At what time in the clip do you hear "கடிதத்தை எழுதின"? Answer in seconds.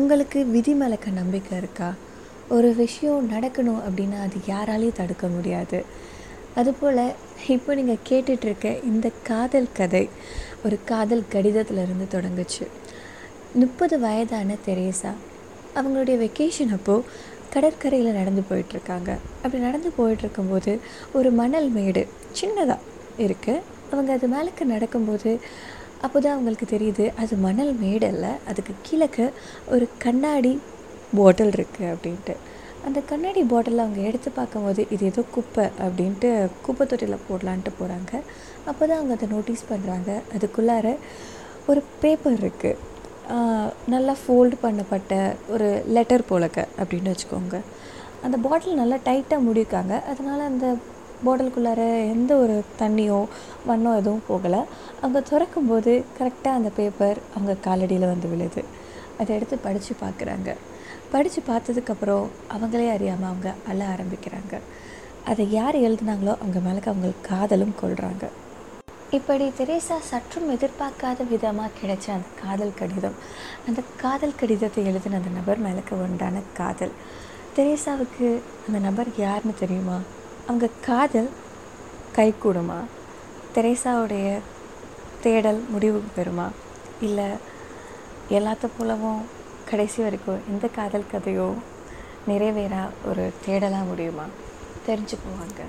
74.40-75.16